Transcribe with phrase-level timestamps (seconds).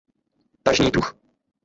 [0.63, 1.09] Tažný druh.